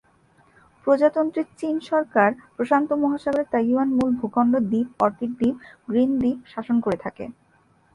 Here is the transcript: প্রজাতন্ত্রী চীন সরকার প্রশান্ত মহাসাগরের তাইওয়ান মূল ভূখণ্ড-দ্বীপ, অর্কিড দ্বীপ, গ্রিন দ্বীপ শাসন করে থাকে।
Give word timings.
প্রজাতন্ত্রী 0.87 1.41
চীন 1.59 1.75
সরকার 1.89 2.29
প্রশান্ত 2.55 2.89
মহাসাগরের 3.03 3.51
তাইওয়ান 3.53 3.89
মূল 3.97 4.11
ভূখণ্ড-দ্বীপ, 4.19 4.87
অর্কিড 5.03 5.31
দ্বীপ, 5.39 5.55
গ্রিন 5.87 6.11
দ্বীপ 6.21 6.39
শাসন 6.53 6.77
করে 6.85 6.97
থাকে। 7.05 7.25